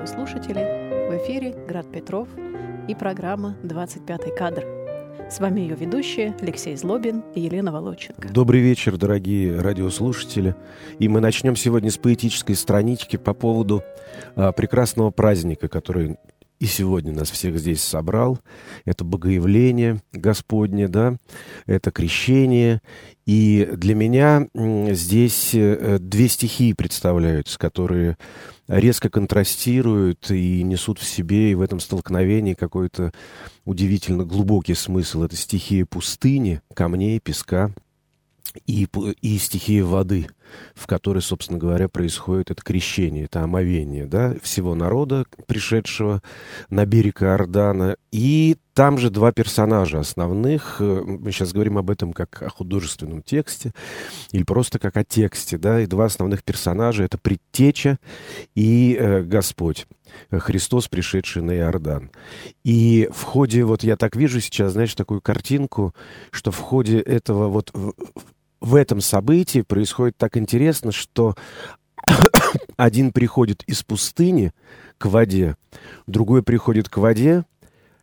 [0.00, 1.10] радиослушатели!
[1.10, 2.26] В эфире Град Петров
[2.88, 4.64] и программа «25 кадр».
[5.30, 8.32] С вами ее ведущие Алексей Злобин и Елена Волоченко.
[8.32, 10.54] Добрый вечер, дорогие радиослушатели.
[10.98, 13.82] И мы начнем сегодня с поэтической странички по поводу
[14.36, 16.16] а, прекрасного праздника, который
[16.60, 18.38] и сегодня нас всех здесь собрал.
[18.84, 21.16] Это богоявление Господне, да,
[21.66, 22.82] это крещение.
[23.24, 28.18] И для меня здесь э, две стихии представляются, которые
[28.68, 33.12] резко контрастируют и несут в себе и в этом столкновении какой-то
[33.64, 35.22] удивительно глубокий смысл.
[35.22, 37.72] Это стихия пустыни, камней, песка
[38.66, 38.86] и,
[39.22, 40.28] и стихия воды–
[40.74, 46.22] в которой, собственно говоря, происходит это крещение, это омовение, да, всего народа, пришедшего
[46.68, 47.96] на берег Иордана.
[48.12, 50.76] И там же два персонажа основных.
[50.80, 53.72] Э, мы сейчас говорим об этом как о художественном тексте
[54.32, 57.98] или просто как о тексте, да, и два основных персонажа— это предтеча
[58.54, 59.86] и э, Господь.
[60.32, 62.10] Христос, пришедший на Иордан.
[62.64, 65.94] И в ходе, вот я так вижу сейчас, знаешь, такую картинку,
[66.32, 67.72] что в ходе этого вот
[68.60, 71.34] в этом событии происходит так интересно, что
[72.76, 74.52] один приходит из пустыни
[74.98, 75.56] к воде,
[76.06, 77.44] другой приходит к воде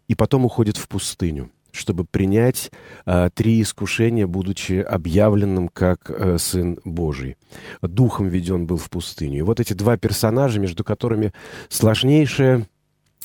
[0.07, 2.71] и потом уходит в пустыню чтобы принять
[3.05, 7.37] э, три искушения, будучи объявленным как э, Сын Божий.
[7.81, 9.37] Духом веден был в пустыню.
[9.37, 11.33] И вот эти два персонажа, между которыми
[11.69, 12.65] сложнейшая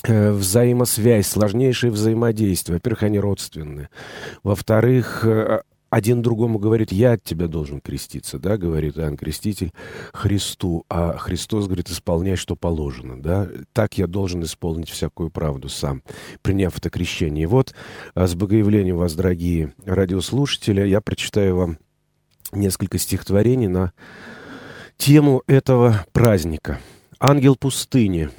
[0.04, 2.76] э, взаимосвязь, сложнейшее взаимодействие.
[2.76, 3.88] Во-первых, они родственные.
[4.42, 5.62] Во-вторых, э,
[5.92, 9.72] один другому говорит, я от тебя должен креститься, да, говорит Иоанн Креститель
[10.14, 16.02] Христу, а Христос говорит, исполняй, что положено, да, так я должен исполнить всякую правду сам,
[16.40, 17.42] приняв это крещение.
[17.42, 17.74] И вот
[18.14, 21.78] а, с богоявлением вас, дорогие радиослушатели, я прочитаю вам
[22.52, 23.92] несколько стихотворений на
[24.96, 26.80] тему этого праздника.
[27.20, 28.30] «Ангел пустыни».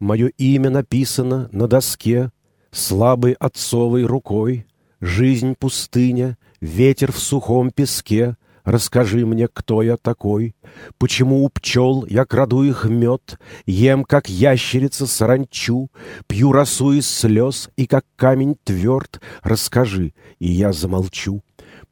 [0.00, 2.32] Мое имя написано на доске
[2.72, 4.66] слабой отцовой рукой,
[5.00, 8.36] Жизнь пустыня, ветер в сухом песке.
[8.64, 10.56] Расскажи мне, кто я такой,
[10.98, 15.88] Почему у пчел я краду их мед, Ем, как ящерица, саранчу,
[16.26, 21.42] Пью росу из слез, и как камень тверд, Расскажи, и я замолчу.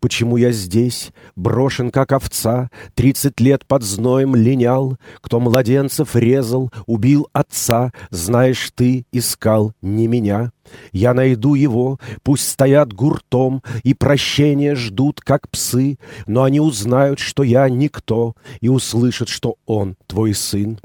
[0.01, 7.29] Почему я здесь, брошен как овца, Тридцать лет под зноем линял, Кто младенцев резал, убил
[7.33, 10.53] отца, Знаешь, ты искал не меня.
[10.93, 17.43] Я найду его, пусть стоят гуртом И прощения ждут, как псы, Но они узнают, что
[17.43, 20.79] я никто, И услышат, что он твой сын.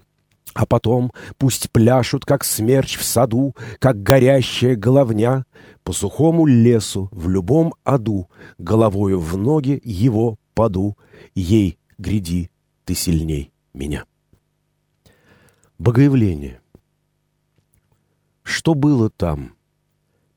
[0.54, 5.46] А потом пусть пляшут, как смерч в саду, Как горящая головня,
[5.84, 10.98] По сухому лесу в любом аду Головою в ноги его паду,
[11.36, 12.50] Ей гряди
[12.86, 14.06] ты сильней меня.
[15.80, 16.62] Богоявление.
[18.44, 19.56] Что было там?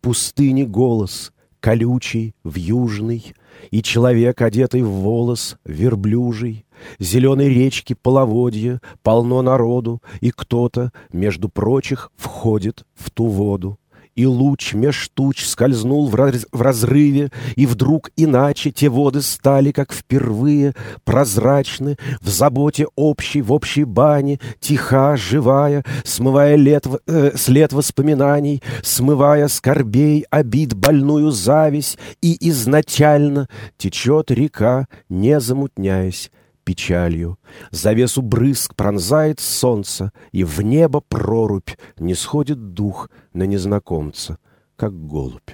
[0.01, 3.35] Пустыни голос, колючий, вьюжный,
[3.71, 6.64] И человек, одетый в волос, верблюжий,
[6.99, 13.79] Зеленой речки половодье, полно народу, И кто-то, между прочих, входит в ту воду.
[14.15, 16.13] И луч меж туч скользнул в,
[16.53, 20.75] в разрыве, И вдруг иначе те воды стали, как впервые,
[21.05, 29.49] Прозрачны, в заботе общей, в общей бане, Тиха, живая, смывая лет, э, след воспоминаний, Смывая
[29.49, 36.31] скорбей, обид, больную зависть, И изначально течет река, не замутняясь,
[36.65, 37.39] печалью.
[37.71, 44.39] Завесу брызг пронзает солнце, И в небо прорубь не сходит дух на незнакомца,
[44.77, 45.51] как голубь.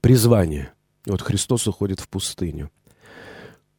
[0.00, 0.72] Призвание.
[1.06, 2.70] Вот Христос уходит в пустыню.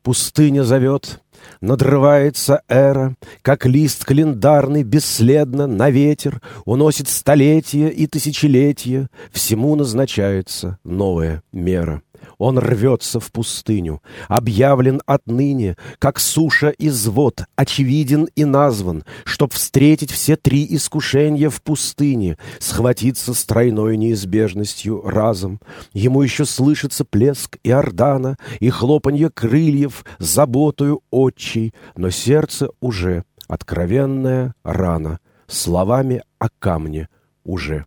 [0.06, 1.20] Пустыня зовет,
[1.62, 11.42] надрывается эра, Как лист календарный бесследно на ветер Уносит столетия и тысячелетия, Всему назначается новая
[11.51, 12.04] мера.
[12.38, 20.12] Он рвется в пустыню, объявлен отныне, как суша из вод, очевиден и назван, чтоб встретить
[20.12, 25.60] все три искушения в пустыне, схватиться с тройной неизбежностью разом.
[25.94, 35.19] Ему еще слышится плеск Иордана и хлопанье крыльев заботою отчей, но сердце уже откровенная рана,
[35.48, 37.10] словами о камне
[37.44, 37.86] уже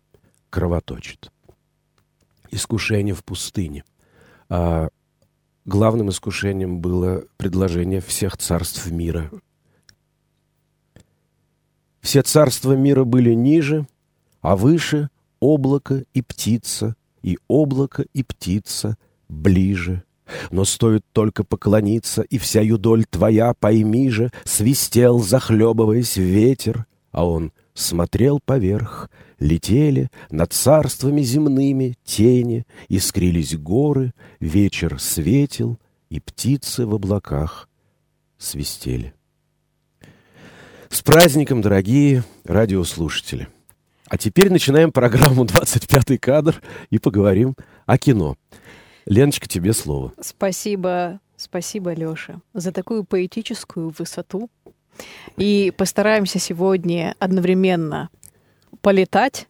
[0.49, 1.31] кровоточит.
[2.51, 3.83] Искушение в пустыне—
[4.49, 9.29] главным искушением было предложение всех царств мира.
[12.01, 13.87] Все царства мира были ниже,
[14.41, 15.09] а выше
[15.39, 18.97] облако и птица, и облако и птица
[19.27, 20.03] ближе.
[20.51, 27.51] Но стоит только поклониться, и вся юдоль твоя, пойми же, Свистел, захлебываясь ветер, а он
[27.79, 29.09] смотрел поверх,
[29.39, 35.79] Летели над царствами земными тени, Искрились горы, вечер светил,
[36.09, 37.69] И птицы в облаках
[38.37, 39.13] свистели.
[40.89, 43.47] С праздником, дорогие радиослушатели!
[44.07, 46.59] А теперь начинаем программу «25-й кадр»
[46.89, 47.55] и поговорим
[47.85, 48.37] о кино.
[49.05, 50.13] Леночка, тебе слово.
[50.19, 54.49] Спасибо, спасибо, Лёша, за такую поэтическую высоту.
[55.37, 58.09] И постараемся сегодня одновременно
[58.81, 59.47] полетать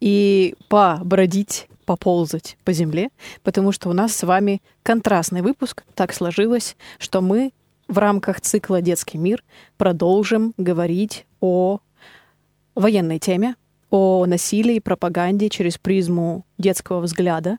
[0.00, 3.10] и побродить, поползать по земле,
[3.42, 5.84] потому что у нас с вами контрастный выпуск.
[5.94, 7.52] Так сложилось, что мы
[7.88, 9.44] в рамках цикла «Детский мир»
[9.76, 11.80] продолжим говорить о
[12.74, 13.56] военной теме,
[13.90, 17.58] о насилии и пропаганде через призму детского взгляда.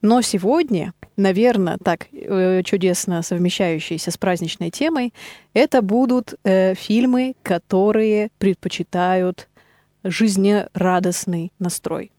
[0.00, 5.12] Но сегодня, наверное, так э, чудесно совмещающиеся с праздничной темой,
[5.54, 9.48] это будут э, фильмы, которые предпочитают
[10.04, 12.12] жизнерадостный настрой.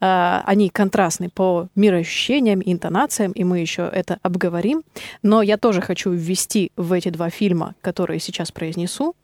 [0.00, 4.84] Uh, они контрастны по мироощущениям, интонациям, и мы еще это обговорим.
[5.24, 9.16] Но я тоже хочу ввести в эти два фильма, которые сейчас произнесу.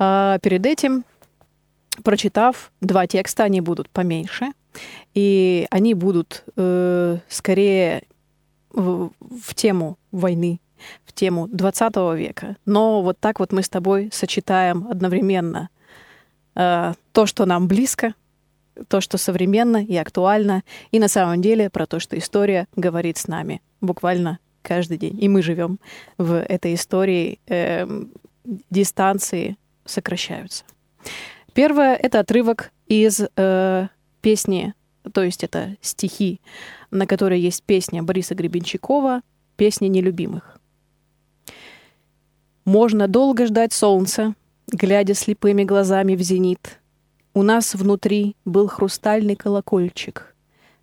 [0.00, 1.04] Uh, перед этим
[2.02, 4.52] прочитав два текста, они будут поменьше,
[5.14, 8.02] и они будут э, скорее
[8.70, 10.60] в, в тему войны,
[11.04, 12.56] в тему 20 века.
[12.64, 15.68] Но вот так вот мы с тобой сочетаем одновременно
[16.54, 18.14] э, то, что нам близко,
[18.88, 23.26] то, что современно и актуально, и на самом деле про то, что история говорит с
[23.26, 25.22] нами буквально каждый день.
[25.22, 25.80] И мы живем
[26.18, 27.86] в этой истории, э,
[28.70, 30.64] дистанции сокращаются.
[31.54, 33.88] Первое— это отрывок из э,
[34.20, 34.74] песни,
[35.08, 36.40] то есть это стихи,
[36.90, 39.22] на которой есть песня Бориса Гребенщикова
[39.56, 40.58] «Песня нелюбимых».
[42.64, 44.34] Можно долго ждать солнца,
[44.66, 46.80] глядя слепыми глазами в зенит.
[47.34, 50.34] У нас внутри был хрустальный колокольчик.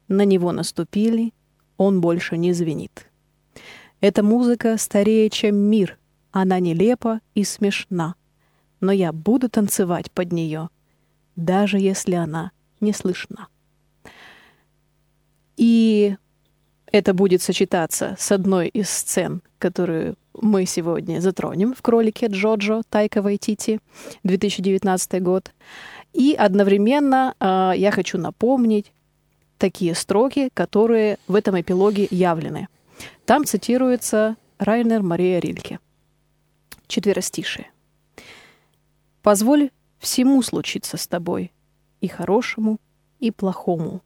[0.08, 1.34] На него наступили,
[1.78, 3.08] он больше не звенит.
[4.02, 5.98] Эта музыка старее, чем мир.
[6.32, 8.16] Она нелепа и смешна
[8.86, 10.70] но я буду танцевать под нее,
[11.36, 13.48] даже если она не слышна.
[15.58, 16.16] И
[16.92, 23.22] это будет сочетаться с одной из сцен, которую мы сегодня затронем в «Кролике Джоджо» Тайка
[23.22, 23.80] Вайтити,
[24.24, 25.52] 2019 год.
[26.14, 28.92] И одновременно э, я хочу напомнить
[29.58, 32.68] такие строки, которые в этом эпилоге явлены.
[33.26, 35.80] Там цитируется Райнер Мария Рильке.
[36.88, 37.72] Четверостишие.
[39.22, 41.52] Позволь всему случиться с тобой,
[42.00, 42.78] и хорошему,
[43.20, 44.02] и плохому.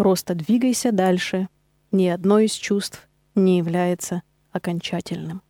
[0.00, 1.48] Просто двигайся дальше.
[1.92, 5.42] Ни одно из чувств не является окончательным.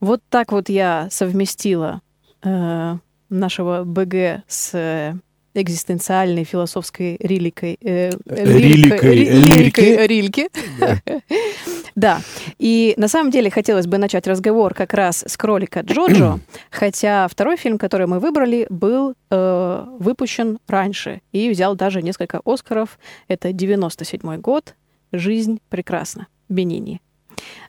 [0.00, 2.00] Вот так вот я совместила
[2.42, 2.96] э,
[3.28, 5.12] нашего БГ с э,
[5.52, 10.48] экзистенциальной философской риликой, э, лирикой, лирикой, лирикой
[11.94, 12.20] Да.
[12.58, 16.38] И на самом деле хотелось бы начать разговор как раз с кролика Джоджо,
[16.70, 22.98] хотя второй фильм, который мы выбрали, был э, выпущен раньше и взял даже несколько Оскаров.
[23.28, 24.74] Это 97 год.
[25.12, 26.26] Жизнь прекрасна.
[26.48, 27.00] Бенини.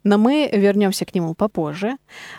[0.03, 1.97] Но мы вернемся к нему попозже.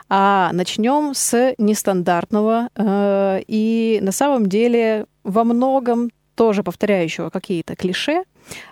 [0.08, 8.24] А начнем с нестандартного э, и на самом деле во многом тоже повторяющего какие-то клише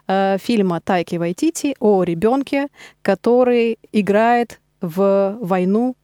[0.07, 2.69] э, фильма Тайки Вайтити о ребенке,
[3.02, 5.97] который играет в войну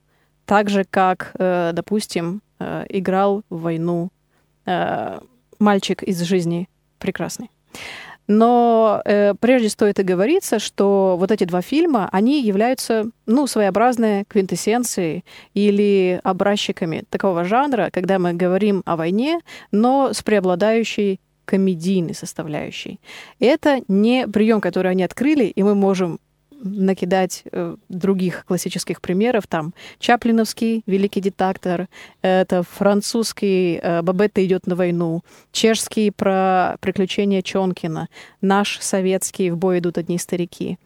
[0.45, 4.11] так же, как, э, допустим, э, играл в войну
[5.59, 7.51] мальчик из жизни прекрасный.
[8.29, 14.25] Но э, прежде стоит и говориться, что вот эти два фильма, они являются, ну, своеобразной
[14.29, 19.41] квинтэссенцией или образчиками такого жанра, когда мы говорим о войне,
[19.73, 23.01] но с преобладающей комедийной составляющей.
[23.41, 26.19] Это не прием, который они открыли, и мы можем
[26.63, 29.47] накидать э, других классических примеров.
[29.47, 31.89] Там Чаплиновский «Великий диктатор»,
[32.23, 38.09] это французский э, «Бабетта идет на войну», чешский про приключения Чонкина,
[38.41, 40.79] наш советский «В бой идут одни старики».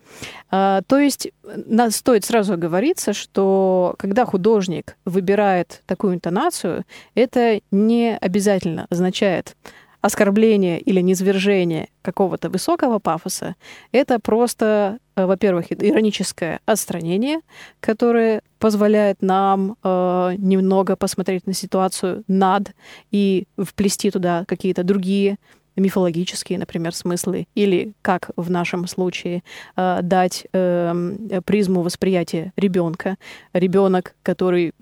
[0.51, 8.17] Э, то есть нас стоит сразу оговориться, что когда художник выбирает такую интонацию, это не
[8.21, 9.57] обязательно означает
[10.03, 13.55] оскорбление или низвержение какого-то высокого пафоса,
[13.93, 17.41] это просто, э, во-первых, ироническое отстранение,
[17.81, 22.73] которое позволяет нам э, немного посмотреть на ситуацию над
[23.13, 25.39] и вплести туда какие-то другие
[25.77, 29.43] мифологические, например, смыслы, или, как в нашем случае,
[29.77, 33.17] э, дать э, призму восприятия ребенка.
[33.53, 34.73] Ребенок, который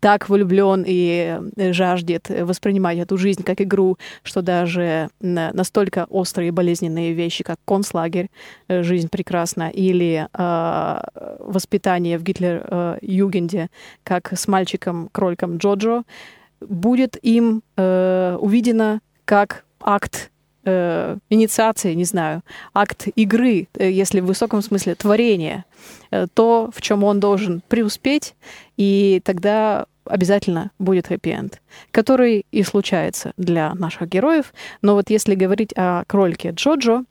[0.00, 7.12] так влюблен и э, жаждет воспринимать эту жизнь как игру, что даже настолько острые болезненные
[7.12, 8.30] вещи, как концлагерь,
[8.68, 11.00] э, жизнь прекрасна, или э,
[11.40, 13.68] воспитание в Гитлер-Югенде,
[14.02, 16.02] как с мальчиком-кроликом Джоджо,
[16.60, 20.30] будет им э, увидено как акт
[20.66, 22.42] э, инициации, не знаю,
[22.74, 25.64] акт игры, э, если в высоком смысле творения,
[26.10, 28.34] э, то, в чем он должен преуспеть,
[28.76, 34.52] и тогда обязательно будет хэппи-энд, который и случается для наших героев.
[34.82, 37.04] Но вот если говорить о кролике Джоджо,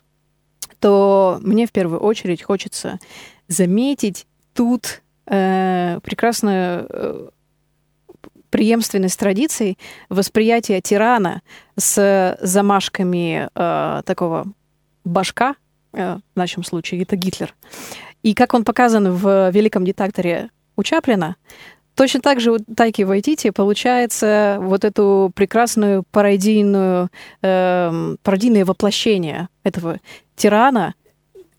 [0.80, 2.98] то мне в первую очередь хочется
[3.48, 7.28] заметить тут э, прекрасную э,
[8.50, 11.42] преемственность традиций восприятия тирана
[11.76, 14.46] с замашками э, такого
[15.04, 15.56] башка,
[15.92, 17.54] э, в нашем случае это Гитлер.
[18.22, 21.36] И как он показан в «Великом диктаторе» у Чаплина,
[21.94, 27.08] точно так же у Тайки Вайтити получается вот эту прекрасную пародийную,
[27.42, 30.00] э, пародийное воплощение этого
[30.34, 30.94] тирана,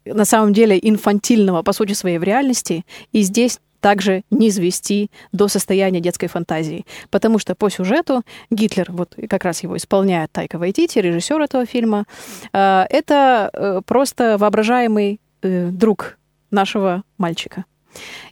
[0.05, 2.85] на самом деле инфантильного, по сути своей, в реальности.
[3.11, 6.85] И здесь также не извести до состояния детской фантазии.
[7.09, 12.03] Потому что по сюжету Гитлер, вот как раз его исполняет Тайка Вайтити, режиссер этого фильма,
[12.51, 16.17] э, это э, просто воображаемый э, друг
[16.51, 17.63] нашего мальчика.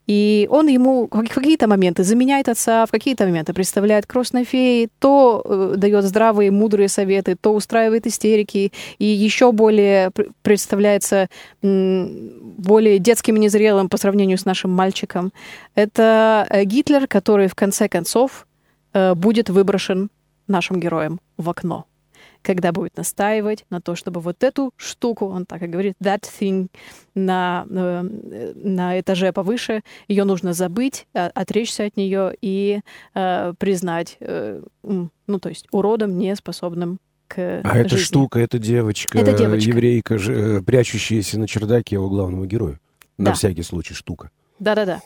[0.07, 5.41] И он ему в какие-то моменты заменяет отца, в какие-то моменты представляет крестной феи, то
[5.43, 11.27] э, дает здравые, мудрые советы, то устраивает истерики, и еще более представляется
[11.61, 15.31] более детским и незрелым по сравнению с нашим мальчиком.
[15.75, 18.47] Это э, Гитлер, который в конце концов
[18.93, 20.09] э, будет выброшен
[20.47, 21.85] нашим героем в окно
[22.45, 26.67] когда будет настаивать на то, чтобы вот эту штуку, он так и говорит, that thing
[27.15, 32.81] на, э, на этаже повыше, ее нужно забыть, а, отречься от нее и
[33.15, 39.35] э, признать, э, ну, то есть уродом, неспособным к А эта штука, эта девочка, это
[39.35, 39.69] девочка.
[39.69, 42.79] еврейка, э, прячущаяся на чердаке его главного героя.
[43.17, 43.33] На да.
[43.33, 44.29] всякий случай штука.
[44.59, 45.01] Да-да-да.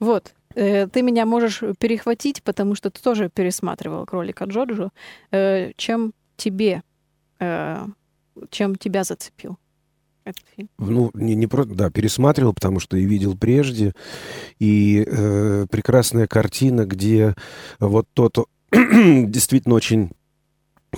[0.00, 0.32] Вот.
[0.56, 4.90] Э, ты меня можешь перехватить, потому что ты тоже пересматривал кролика Джорджу.
[5.76, 6.82] Чем тебе,
[7.38, 7.86] э,
[8.50, 9.58] чем тебя зацепил?
[10.24, 10.68] этот фильм?
[10.78, 13.92] Ну, не, не просто, да, пересматривал, потому что и видел прежде.
[14.60, 17.34] И э, прекрасная картина, где
[17.80, 20.12] вот тот действительно очень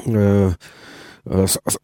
[0.04, 0.50] э,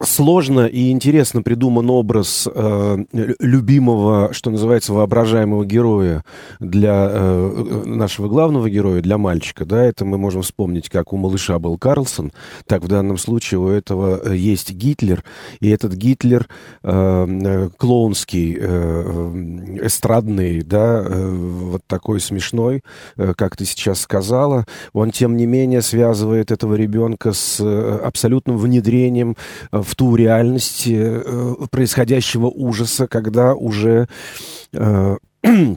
[0.03, 6.23] сложно и интересно придуман образ э, любимого, что называется, воображаемого героя
[6.59, 9.65] для э, нашего главного героя, для мальчика.
[9.65, 12.31] Да, это мы можем вспомнить, как у малыша был Карлсон,
[12.67, 15.23] так в данном случае у этого э, есть Гитлер,
[15.59, 16.47] и этот Гитлер
[16.83, 22.83] э, э клоунский, э, эстрадный, да, э, вот такой смешной,
[23.17, 28.57] э, как ты сейчас сказала, он, тем не менее, связывает этого ребенка с э, абсолютным
[28.57, 29.30] внедрением
[29.71, 34.07] Э, в ту реальность э, происходящего ужаса, когда уже
[34.73, 35.17] э,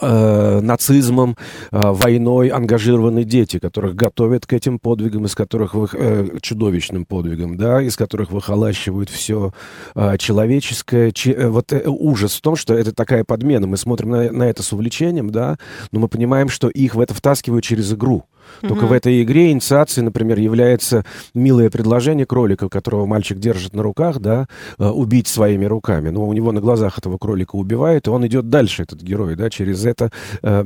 [0.00, 1.36] нацизмом,
[1.70, 7.82] войной ангажированы дети, которых готовят к этим подвигам, из которых вы, э, чудовищным подвигам, да,
[7.82, 9.52] из которых выхолащивают все
[9.94, 11.10] э, человеческое.
[11.10, 13.66] Че, вот э, ужас в том, что это такая подмена.
[13.66, 15.58] Мы смотрим на это с увлечением, да,
[15.90, 18.24] но мы понимаем, что их в это втаскивают через игру.
[18.60, 18.88] Только mm-hmm.
[18.88, 24.46] в этой игре инициацией, например, является милое предложение кролика, которого мальчик держит на руках, да,
[24.78, 26.10] э, убить своими руками.
[26.10, 29.50] Но у него на глазах этого кролика убивают, и он идет дальше, этот герой, да,
[29.50, 30.10] через это
[30.42, 30.64] э,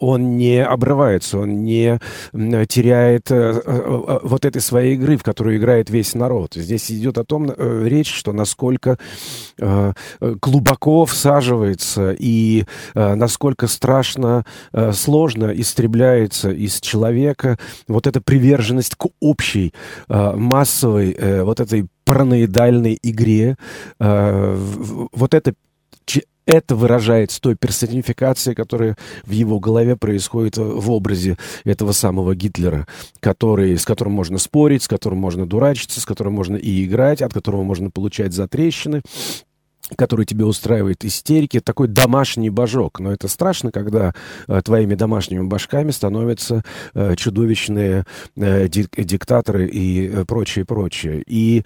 [0.00, 2.00] он не обрывается, он не
[2.32, 6.54] теряет э, вот этой своей игры, в которую играет весь народ.
[6.54, 8.98] Здесь идет о том речь, что насколько
[10.20, 14.44] глубоко всаживается и насколько страшно,
[14.92, 17.58] сложно истребляется из человека человека,
[17.88, 19.72] вот эта приверженность к общей,
[20.08, 23.56] э, массовой, э, вот этой параноидальной игре,
[24.00, 24.56] э,
[25.12, 25.54] вот это
[26.46, 32.88] это выражает той персонификацией, которая в его голове происходит в образе этого самого Гитлера,
[33.20, 37.32] который, с которым можно спорить, с которым можно дурачиться, с которым можно и играть, от
[37.32, 39.02] которого можно получать затрещины
[39.96, 43.00] который тебе устраивает истерики, такой домашний божок.
[43.00, 44.14] Но это страшно, когда
[44.48, 46.62] э, твоими домашними башками становятся
[46.94, 48.04] э, чудовищные
[48.36, 51.22] э, дик диктаторы и э, прочее, прочее.
[51.26, 51.64] И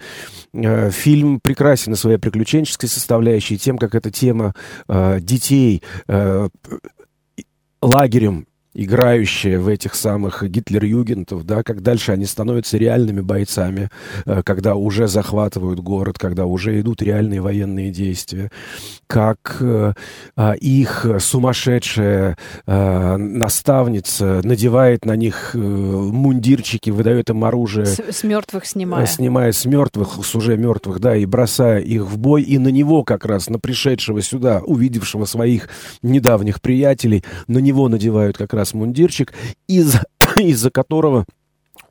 [0.53, 4.53] э, фильм прекрасен на своей приключенческой составляющей, тем, как эта тема
[4.87, 6.49] э, детей э,
[7.81, 13.89] лагерем играющая в этих самых гитлер-югентов, да, как дальше они становятся реальными бойцами,
[14.25, 18.51] э, когда уже захватывают город, когда уже идут реальные военные действия,
[19.07, 19.93] как э,
[20.35, 27.85] а, их сумасшедшая э, наставница надевает на них мундирчики, выдает им оружие.
[27.85, 29.05] С, с мертвых снимая.
[29.05, 33.03] Снимая с мертвых, с уже мертвых, да, и бросая их в бой, и на него
[33.03, 35.69] как раз, на пришедшего сюда, увидевшего своих
[36.01, 39.33] недавних приятелей, на него надевают как раз раз мундирчик,
[39.67, 39.95] из,
[40.37, 41.25] из-за которого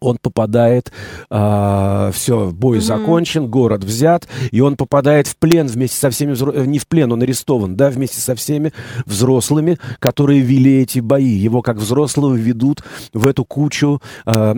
[0.05, 0.93] он попадает,
[1.31, 2.81] а, все, бой mm-hmm.
[2.81, 6.53] закончен, город взят, и он попадает в плен вместе со всеми, взро...
[6.53, 8.73] Э, не в плен, он арестован, да, вместе со всеми
[9.07, 11.25] взрослыми, которые вели эти бои.
[11.25, 14.53] Его как взрослого ведут в эту кучу а,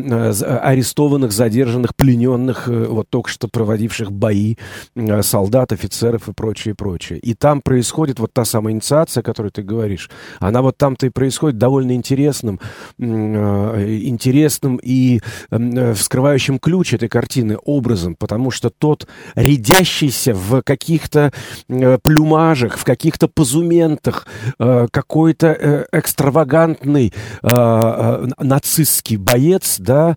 [0.63, 4.57] арестованных, задержанных, плененных, э, вот только что проводивших бои
[4.97, 7.19] а, солдат, офицеров и прочее, прочее.
[7.21, 11.11] И там происходит вот та самая инициация, о которой ты говоришь, она вот там-то и
[11.11, 12.61] происходит довольно интересным,
[12.99, 15.16] интересным и
[15.51, 21.33] Эм, э, вскрывающим ключ этой картины образом, потому что тот рядящийся в каких-то
[21.69, 24.27] э, плюмажах, в каких-то позументах,
[24.59, 30.17] э, какой-то экстравагантный нацистский боец, да,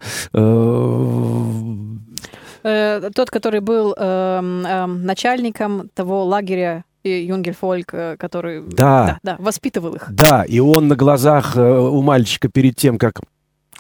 [2.62, 9.06] тот, который был э, э, начальником того лагеря Юнгельфольк, который да.
[9.06, 10.08] Да, да, воспитывал их.
[10.12, 13.22] Да, и он на глазах у мальчика перед тем, как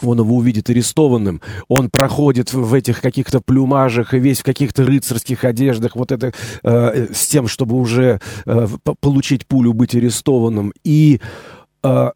[0.01, 5.43] он его увидит арестованным, он проходит в этих каких-то плюмажах и весь в каких-то рыцарских
[5.43, 8.67] одеждах, вот это э, с тем, чтобы уже э,
[8.99, 10.73] получить пулю, быть арестованным.
[10.83, 11.21] И
[11.83, 12.11] э,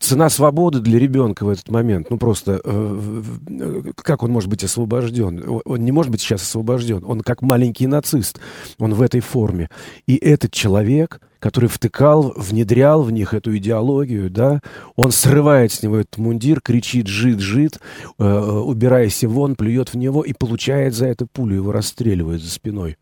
[0.00, 5.60] цена свободы для ребенка в этот момент, ну просто, э, как он может быть освобожден?
[5.64, 7.02] Он не может быть сейчас освобожден.
[7.06, 8.40] Он как маленький нацист,
[8.78, 9.68] он в этой форме.
[10.06, 14.62] И этот человек, который втыкал, внедрял в них эту идеологию, да,
[14.96, 17.78] он срывает с него этот мундир, кричит «жид, жид»,
[18.18, 22.96] э, убирайся вон, плюет в него и получает за это пулю, его расстреливают за спиной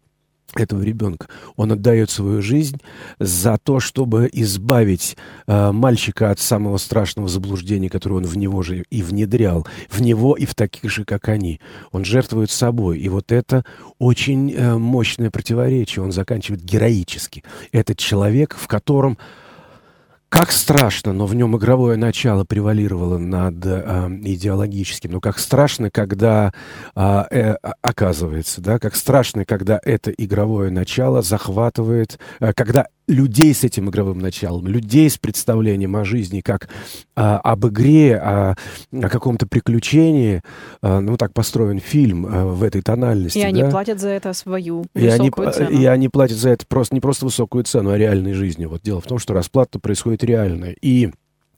[0.60, 1.28] этого ребенка.
[1.56, 2.80] Он отдает свою жизнь
[3.18, 8.84] за то, чтобы избавить э, мальчика от самого страшного заблуждения, которое он в него же
[8.90, 11.60] и внедрял, в него и в таких же, как они.
[11.92, 12.98] Он жертвует собой.
[12.98, 13.64] И вот это
[13.98, 16.02] очень э, мощное противоречие.
[16.04, 17.44] Он заканчивает героически.
[17.72, 19.18] Этот человек, в котором
[20.34, 25.12] как страшно, но в нем игровое начало превалировало над э, идеологическим.
[25.12, 26.52] Но как страшно, когда
[26.96, 33.52] а, э, э, оказывается, да, как страшно, когда это игровое начало захватывает, э, когда людей
[33.54, 36.68] с этим игровым началом, людей с представлением о жизни как
[37.14, 38.56] а, об игре, о,
[38.92, 40.42] о каком-то приключении.
[40.82, 43.38] А, ну, так построен фильм а, в этой тональности.
[43.38, 43.48] И да?
[43.48, 45.70] они платят за это свою и высокую они, цену.
[45.70, 48.70] И они платят за это просто не просто высокую цену, а реальной жизнью.
[48.70, 50.74] Вот дело в том, что расплата происходит реальная.
[50.80, 51.10] И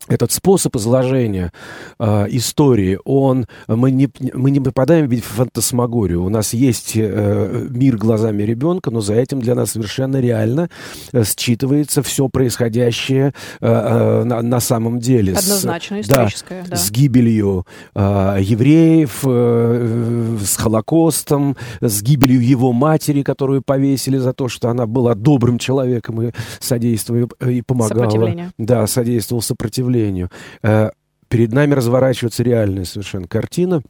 [0.08, 1.52] этот способ изложения
[1.98, 6.22] э, истории, он, мы, не, мы не попадаем в фантасмагорию.
[6.22, 10.68] У нас есть э, мир глазами ребенка, но за этим для нас совершенно реально
[11.12, 15.32] э, считывается все происходящее э, э, на, на самом деле.
[15.32, 16.62] Однозначно, с, историческое.
[16.62, 16.76] Да, да.
[16.76, 24.48] С гибелью э, евреев, э, с Холокостом, с гибелью его матери, которую повесили за то,
[24.48, 26.30] что она была добрым человеком и
[26.60, 28.52] содействовала и помогала.
[28.58, 30.30] Да, содействовал сопротивлению сожалению.
[30.62, 30.90] Э,
[31.28, 33.82] перед нами разворачивается реальная совершенно картина,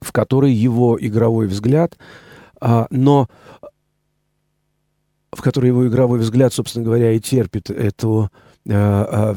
[0.00, 1.96] в которой его игровой взгляд,
[2.60, 3.28] а, но
[5.32, 8.30] в которой его игровой взгляд, собственно говоря, и терпит эту,
[8.66, 9.34] э, э,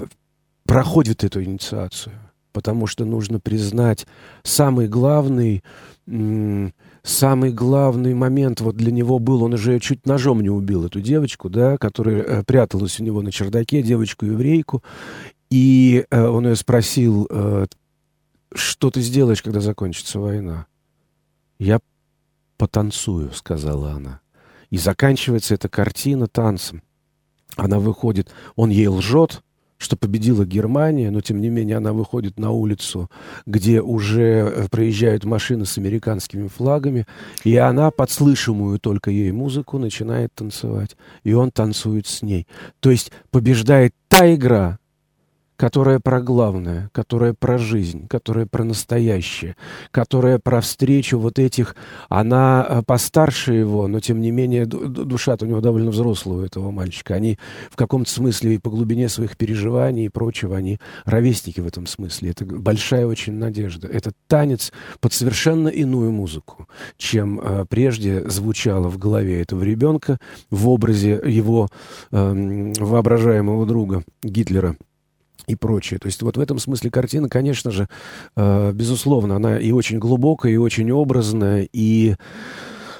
[0.65, 2.15] проходит эту инициацию.
[2.53, 4.07] Потому что нужно признать
[4.43, 5.63] самый главный,
[7.03, 11.49] самый главный момент вот для него был, он уже чуть ножом не убил эту девочку,
[11.49, 14.83] да, которая пряталась у него на чердаке, девочку-еврейку,
[15.49, 17.65] и э, он ее спросил, э,
[18.53, 20.67] что ты сделаешь, когда закончится война?
[21.57, 21.79] Я
[22.57, 24.21] потанцую, сказала она.
[24.69, 26.83] И заканчивается эта картина танцем.
[27.55, 29.41] Она выходит, он ей лжет,
[29.77, 33.09] что победила Германия, но тем не менее она выходит на улицу,
[33.45, 37.07] где уже э, проезжают машины с американскими флагами,
[37.45, 42.45] и она подслышимую только ей музыку начинает танцевать, и он танцует с ней.
[42.81, 44.78] То есть побеждает та игра,
[45.59, 49.57] которая про главное, которая про жизнь, которая про настоящее,
[49.91, 51.75] которая про встречу вот этих...
[52.07, 56.71] Она э, постарше его, но тем не менее душа-то у него довольно взрослая у этого
[56.71, 57.13] мальчика.
[57.15, 57.37] Они
[57.69, 62.29] в каком-то смысле и по глубине своих переживаний и прочего, они ровесники в этом смысле.
[62.29, 63.89] Это большая очень надежда.
[63.89, 70.19] Это танец под совершенно иную музыку, чем э, прежде звучало в голове этого ребенка
[70.49, 71.67] в образе его
[72.11, 74.77] э, воображаемого друга Гитлера.
[75.49, 75.99] И прочее.
[75.99, 77.89] То есть вот в этом смысле картина, конечно же,
[78.35, 82.15] э, безусловно, она и очень глубокая, и очень образная, и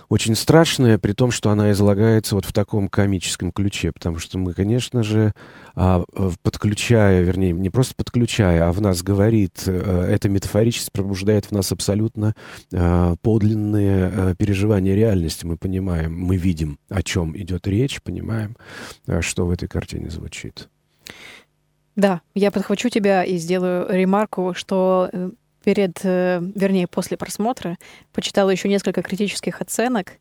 [0.09, 4.53] очень страшная, при том, что она излагается вот в таком комическом ключе, потому что мы,
[4.53, 5.33] конечно же,
[5.75, 6.03] а,
[6.41, 11.71] подключая, вернее, не просто подключая, а в нас говорит, э, эта метафоричность пробуждает в нас
[11.71, 12.35] абсолютно
[12.73, 15.45] а, подлинные э, переживания реальности.
[15.45, 18.57] Мы понимаем, мы видим, о чем идет речь, понимаем,
[19.05, 20.69] э, что в этой картине звучит.
[21.95, 25.32] Да, я подхвачу тебя и сделаю ремарку, что э,
[25.63, 27.78] перед, э, вернее, после просмотра
[28.13, 30.13] почитала еще несколько критических оценок,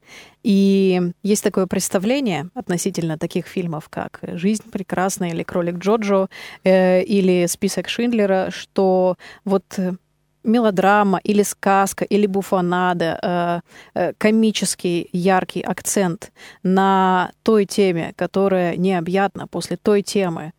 [0.43, 6.29] и есть такое представление относительно таких фильмов, как «Жизнь прекрасна» или «Кролик Джоджо»
[6.65, 9.79] э, или «Список Шиндлера», что вот
[10.45, 13.63] мелодрама или сказка или буфонада,
[13.95, 20.53] э, комический яркий акцент на той теме, которая необъятна после той темы,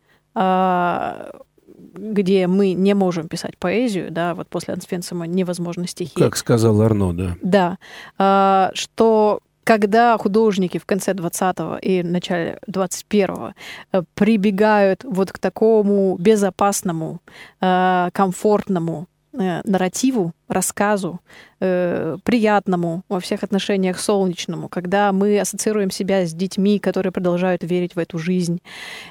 [1.94, 6.14] где мы не можем писать поэзию, да, вот после Ансфенсума невозможно стихи.
[6.16, 7.36] Как сказал Арно, да.
[7.42, 7.78] Да,
[8.18, 13.52] а, что когда художники в конце 20-го и начале 21-го
[13.92, 17.20] э, прибегают вот к такому безопасному,
[17.60, 21.20] э, комфортному Э, нарративу, рассказу,
[21.60, 27.94] э, приятному, во всех отношениях солнечному, когда мы ассоциируем себя с детьми, которые продолжают верить
[27.94, 28.60] в эту жизнь,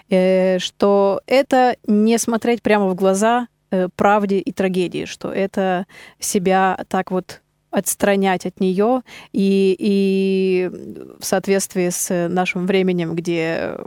[0.09, 5.85] э, что это не смотреть прямо в глаза э, правде и трагедии, что это
[6.19, 10.69] себя так вот отстранять от нее и, и
[11.17, 13.77] в соответствии с нашим временем, где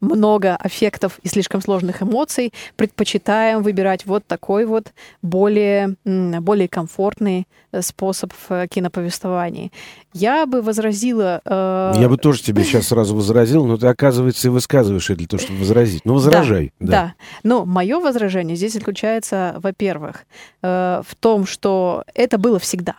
[0.00, 7.82] много аффектов и слишком сложных эмоций, предпочитаем выбирать вот такой вот более, более комфортный э,
[7.82, 9.72] способ в э, киноповествовании.
[10.12, 11.40] Я бы возразила...
[11.44, 11.94] Э...
[11.96, 15.42] Я бы тоже тебе сейчас сразу возразил, но ты, оказывается, и высказываешь это для того,
[15.42, 16.04] чтобы возразить.
[16.04, 16.72] Ну, возражай.
[16.78, 16.92] Да, да.
[16.92, 17.14] да.
[17.42, 20.26] Но мое возражение здесь заключается, во-первых,
[20.62, 22.94] э, в том, что это было всегда.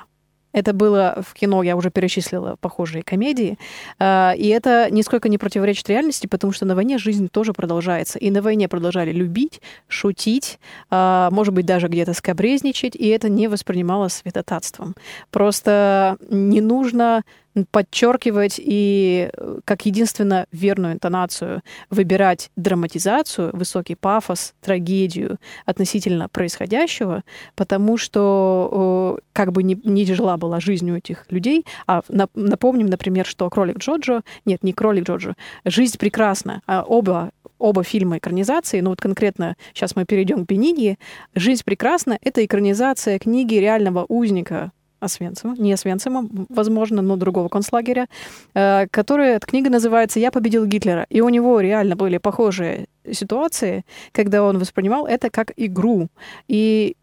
[0.59, 3.57] Это было в кино, я уже перечислила похожие комедии.
[3.97, 8.19] А, и это нисколько не противоречит реальности, потому что на войне жизнь тоже продолжается.
[8.19, 13.47] И на войне продолжали любить, шутить, а, может быть, даже где-то скобрезничать, и это не
[13.47, 14.95] воспринималось святотатством.
[15.31, 17.23] Просто не нужно
[17.71, 27.23] подчеркивать и э, как единственно верную интонацию выбирать драматизацию, высокий пафос, трагедию относительно происходящего,
[27.55, 32.01] потому что как бы не, не тяжела была жизнь у этих людей, а
[32.33, 35.35] напомним, например, что «Кролик Джоджо», нет, не «Кролик Джоджо»,
[35.65, 40.97] «Жизнь прекрасна», а оба оба фильма экранизации, но вот конкретно сейчас мы перейдем к Бениньи.
[41.35, 48.07] «Жизнь прекрасна»— это экранизация книги реального узника Освенцима, не Освенцима, возможно, но другого концлагеря,
[48.53, 51.05] э, которая, эта книга называется «Я победил Гитлера».
[51.09, 56.09] И у него реально были похожие ситуации, когда он воспринимал это как игру.
[56.47, 56.95] И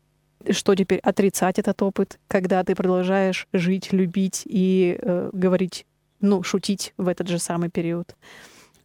[0.51, 5.87] что теперь отрицать этот опыт, когда ты продолжаешь жить, любить и э, говорить,
[6.21, 8.15] ну, шутить в этот же самый период?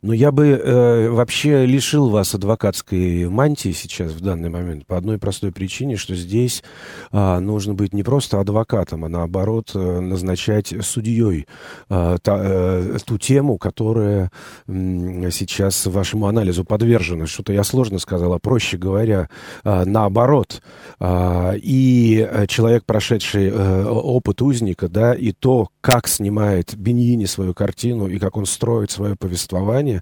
[0.04, 5.20] Но я бы э, вообще лишил вас адвокатской мантии сейчас, в данный момент, по одной
[5.20, 6.64] простой причине, что здесь
[7.12, 11.46] э, нужно быть не просто адвокатом, а наоборот э, назначать судьей
[11.90, 14.32] э, та, э, ту тему, которая
[14.68, 17.28] э, сейчас вашему анализу подвержена.
[17.28, 19.30] Что-то я сложно сказал, а проще говоря,
[19.64, 20.64] э, наоборот.
[21.00, 28.08] Э, и человек, прошедший э, опыт узника, да, и то, как снимает Беньини свою картину
[28.08, 30.02] и как он строит свое повествование, сознания,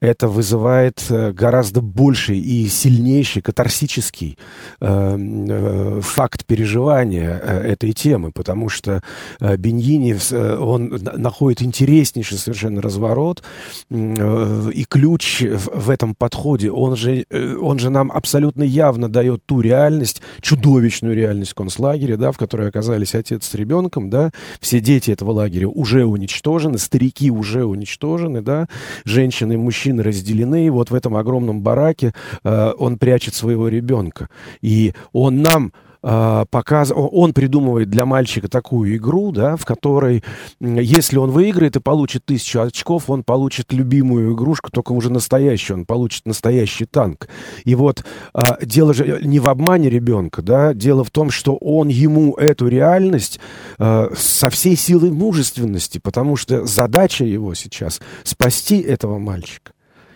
[0.00, 4.38] это вызывает э, гораздо больший и сильнейший катарсический
[4.80, 9.02] э, э, факт переживания э, этой темы, потому что
[9.40, 10.16] Беньини,
[10.56, 13.42] он находит интереснейший совершенно разворот
[13.90, 16.70] и ключ в, этом подходе.
[16.70, 17.24] Он же,
[17.60, 23.14] он же нам абсолютно явно дает ту реальность, чудовищную реальность концлагеря, да, в которой оказались
[23.14, 28.68] отец с ребенком, да, все дети этого лагеря уже уничтожены, старики уже уничтожены, да,
[29.04, 32.12] женщины женщины и мужчины разделены, и вот в этом огромном бараке
[32.44, 34.28] э, он прячет своего ребенка.
[34.60, 35.72] И он нам
[36.04, 36.92] показ...
[36.94, 40.22] он придумывает для мальчика такую игру, да, в которой,
[40.60, 45.86] если он выиграет и получит тысячу очков, он получит любимую игрушку, только уже настоящую, он
[45.86, 47.28] получит настоящий танк.
[47.64, 51.88] И вот э, дело же не в обмане ребенка, да, дело в том, что он
[51.88, 53.40] ему эту реальность
[53.78, 59.73] э, со всей силой мужественности, потому что задача его сейчас спасти этого мальчика.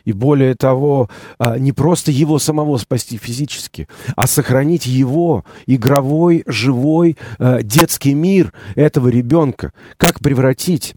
[0.09, 7.19] И более того, а, не просто его самого спасти физически, а сохранить его игровой, живой,
[7.39, 9.75] а, детский мир этого ребенка.
[9.99, 10.95] Как превратить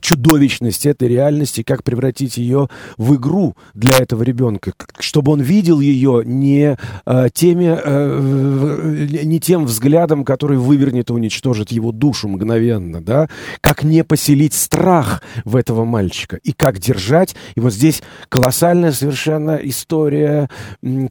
[0.00, 6.22] чудовищность этой реальности, как превратить ее в игру для этого ребенка, чтобы он видел ее
[6.24, 13.28] не, э, теми, э, не тем взглядом, который вывернет и уничтожит его душу мгновенно, да,
[13.60, 19.56] как не поселить страх в этого мальчика и как держать, и вот здесь колоссальная совершенно
[19.62, 20.48] история,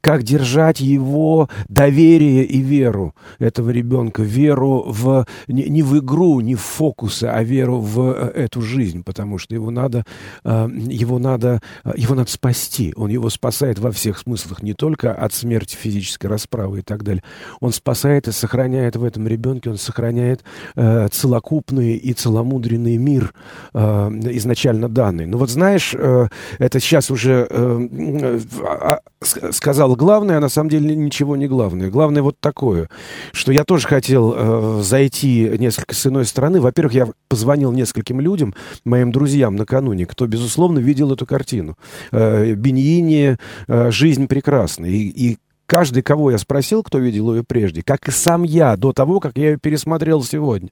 [0.02, 6.56] как держать его доверие и веру этого ребенка, веру в, не, не в игру, не
[6.56, 10.04] в фокусы, а веру в э, эту жизнь жизнь, потому что его надо,
[10.44, 12.94] э, его надо, э, его надо спасти.
[12.96, 17.24] Он его спасает во всех смыслах, не только от смерти физической расправы и так далее.
[17.62, 20.44] Он спасает и сохраняет в этом ребенке, он сохраняет
[20.76, 23.34] э, целокупный и целомудренный мир,
[23.74, 25.26] изначально данный.
[25.26, 31.48] Но вот знаешь, это сейчас уже а, сказал главное, а на самом деле ничего не
[31.48, 31.90] главное.
[31.90, 32.90] Главное вот такое,
[33.32, 36.62] что я тоже хотел зайти несколько с иной стороны.
[36.62, 41.78] Во-первых, я позвонил нескольким людям, моим друзьям накануне, кто, безусловно, видел эту картину.
[42.12, 44.86] Э, Беньини э, «Жизнь прекрасна».
[44.86, 48.94] И, и каждый, кого я спросил, кто видел ее прежде, как и сам я, до
[48.94, 50.70] того, как я ее пересмотрел сегодня,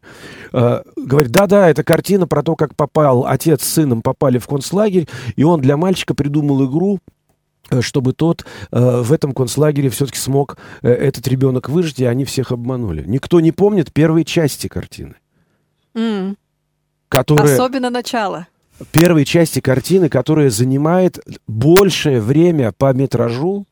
[0.52, 5.08] э, говорит, да-да, это картина про то, как попал отец с сыном попали в концлагерь,
[5.36, 7.23] и он для мальчика придумал игру, э,
[7.82, 12.52] чтобы тот э, в этом концлагере все-таки смог э, этот ребенок выжить, и они всех
[12.52, 13.04] обманули.
[13.08, 15.16] Никто не помнит первой части картины.
[15.96, 16.36] Mm
[17.14, 17.54] которая...
[17.54, 18.48] Особенно начало.
[18.92, 23.68] Первой части картины, которая занимает большее время по метражу,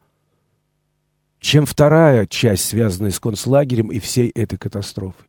[1.39, 5.25] чем вторая часть, связанная с концлагерем и всей этой катастрофой.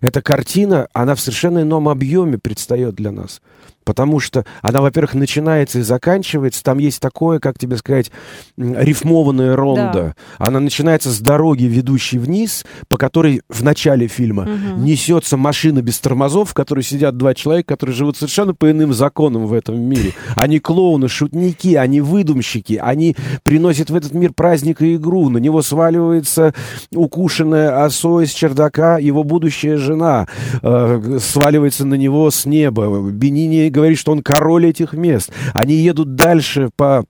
[0.00, 3.40] Эта картина, она в совершенно ином объеме предстает для нас.
[3.84, 6.62] Потому что она, во-первых, начинается и заканчивается.
[6.62, 8.10] Там есть такое, как тебе сказать,
[8.56, 9.92] рифмованная ронда.
[9.92, 10.14] Да.
[10.38, 14.80] Она начинается с дороги, ведущей вниз, по которой в начале фильма угу.
[14.82, 19.46] несется машина без тормозов, в которой сидят два человека, которые живут совершенно по иным законам
[19.46, 20.12] в этом мире.
[20.36, 25.28] Они клоуны, шутники, они выдумщики, они приносят в этот мир праздник и игру.
[25.28, 26.54] На него сваливается
[26.92, 30.26] укушенная осой с чердака его будущая жена.
[30.62, 33.00] Э, сваливается на него с неба.
[33.10, 35.32] Бенини говорит, что он король этих мест.
[35.52, 37.04] Они едут дальше по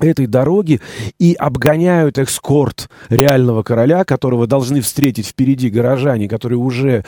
[0.00, 0.80] этой дороги
[1.18, 7.04] и обгоняют экскорт реального короля, которого должны встретить впереди горожане, которые уже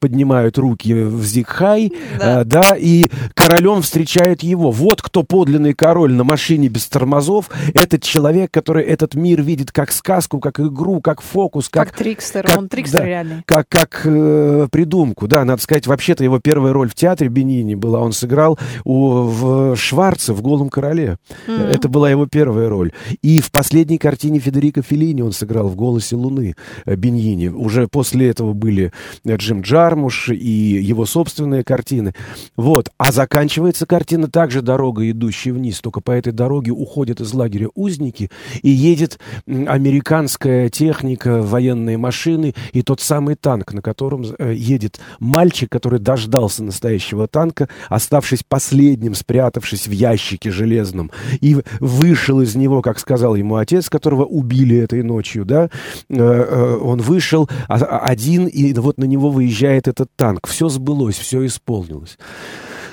[0.00, 2.40] поднимают руки в Зигхай, да.
[2.40, 4.70] Э, да, и королем встречает его.
[4.70, 7.50] Вот кто подлинный король на машине без тормозов.
[7.74, 11.88] Этот человек, который этот мир видит как сказку, как игру, как фокус, как...
[11.88, 13.42] Как трикстер, как, он трикстер да, реальный.
[13.46, 18.00] Как, как э, придумку, да, надо сказать, вообще-то его первая роль в театре Бенини была,
[18.00, 21.18] он сыграл у, в Шварце в «Голом короле».
[21.46, 21.68] Mm-hmm.
[21.68, 22.92] Это была его его первая роль.
[23.22, 26.54] И в последней картине Федерико Феллини он сыграл в «Голосе Луны»
[26.84, 27.48] э, Беньини.
[27.48, 28.92] Уже после этого были
[29.24, 30.50] э, Джим Джармуш и
[30.82, 32.14] его собственные картины.
[32.56, 32.90] Вот.
[32.98, 35.80] А заканчивается картина также «Дорога, идущая вниз».
[35.80, 38.30] Только по этой дороге уходят из лагеря узники
[38.62, 45.70] и едет американская техника, военные машины и тот самый танк, на котором э, едет мальчик,
[45.70, 52.82] который дождался настоящего танка, оставшись последним, спрятавшись в ящике железном, и вы вышел из него,
[52.82, 55.68] как сказал ему отец, которого убили этой ночью, да,
[56.08, 60.46] э, э, он вышел а, а, один, и вот на него выезжает этот танк.
[60.46, 62.18] Все сбылось, все исполнилось.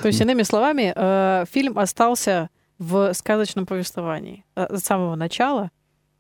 [0.02, 5.70] То есть, иными словами, э, фильм остался в сказочном повествовании с самого начала.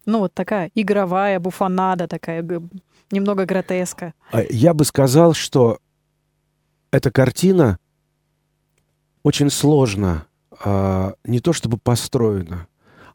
[0.05, 2.45] Ну, вот такая игровая буфанада, такая
[3.11, 4.13] немного гротеска.
[4.31, 5.79] А я бы сказал, что
[6.91, 7.77] эта картина
[9.23, 10.27] очень сложно,
[11.25, 12.67] не то чтобы построена,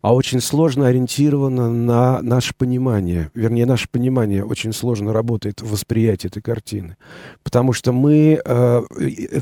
[0.02, 3.30] а очень сложно ориентировано на наше понимание.
[3.34, 6.96] Вернее, наше понимание очень сложно работает в восприятии этой картины.
[7.42, 8.82] Потому что мы э,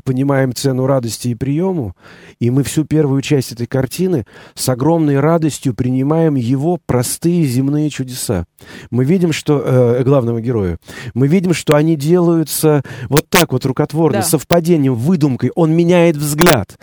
[0.04, 1.94] понимаем цену радости и приему,
[2.40, 8.44] и мы всю первую часть этой картины с огромной радостью принимаем его простые земные чудеса.
[8.90, 9.62] Мы видим, что...
[9.64, 10.78] Э, главного героя.
[11.14, 14.24] Мы видим, что они делаются вот так вот рукотворно, да.
[14.24, 15.52] совпадением, выдумкой.
[15.54, 16.78] Он меняет взгляд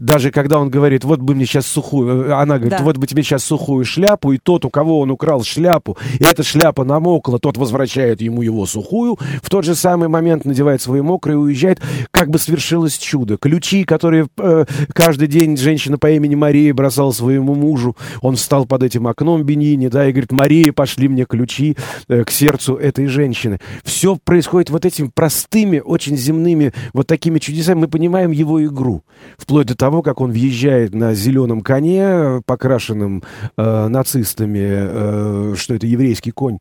[0.00, 2.84] даже когда он говорит, вот бы мне сейчас сухую, э, она говорит, да.
[2.84, 6.42] вот бы тебе сейчас сухую шляпу, и тот, у кого он украл шляпу, и эта
[6.42, 11.40] шляпа намокла, тот возвращает ему его сухую, в тот же самый момент надевает свою мокрую
[11.40, 13.36] и уезжает, как бы свершилось чудо.
[13.36, 18.82] Ключи, которые э, каждый день женщина по имени Мария бросала своему мужу, он встал под
[18.82, 21.76] этим окном Бенини, да, и говорит, Мария, пошли мне ключи
[22.08, 23.58] э, к сердцу этой женщины.
[23.84, 29.04] Все происходит вот этими простыми, очень земными, вот такими чудесами, мы понимаем его игру,
[29.36, 33.24] вплоть до того, того, как он въезжает на зеленом коне, покрашенном
[33.56, 36.58] э, нацистами, э, что это еврейский конь.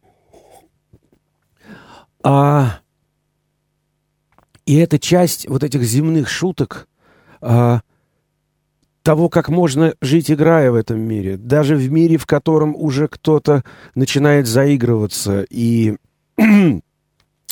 [2.24, 2.80] А,
[4.66, 6.88] и эта часть вот этих земных шуток,
[7.40, 7.82] а,
[9.04, 11.38] того, как можно жить, играя в этом мире.
[11.38, 13.64] Даже в мире, в котором уже кто-то
[13.94, 15.98] начинает заигрываться и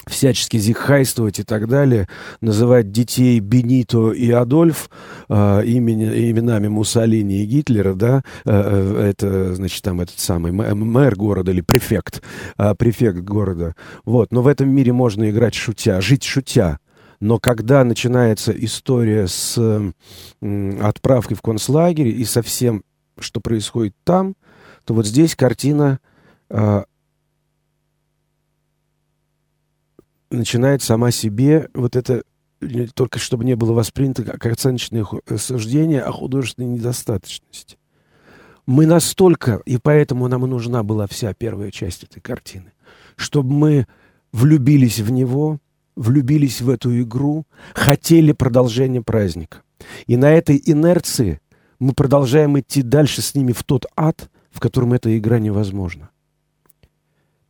[0.08, 2.08] всячески зихайствовать и так далее,
[2.42, 4.90] называть детей Бенито и Адольф
[5.30, 11.16] э, имени, именами Муссолини и Гитлера, да, э, э, это, значит, там этот самый мэр
[11.16, 12.22] города или префект,
[12.58, 13.76] э, префект города.
[14.06, 16.80] Вот, но в этом мире можно играть шутя, жить шутя.
[17.20, 22.84] Но когда начинается история с э, отправкой в концлагерь и со всем,
[23.20, 24.36] что происходит там,
[24.86, 26.00] то вот здесь картина
[26.50, 26.84] э,
[30.30, 32.24] начинает сама себе вот это
[32.96, 35.06] только чтобы не было воспринято как оценочное
[35.38, 37.78] суждение о художественной недостаточности.
[38.66, 42.74] Мы настолько, и поэтому нам нужна была вся первая часть этой картины,
[43.16, 43.88] чтобы мы
[44.34, 45.60] влюбились в него,
[45.96, 49.62] влюбились в эту игру, хотели продолжения праздника.
[50.06, 51.40] И на этой инерции
[51.80, 56.10] мы продолжаем идти дальше с ними в тот ад, в котором эта игра невозможна.